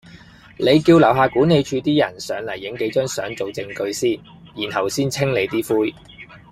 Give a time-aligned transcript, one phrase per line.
[0.57, 4.17] 你叫樓下管理處啲人上嚟影幾張相做証據先，
[4.55, 5.93] 然後先清理啲灰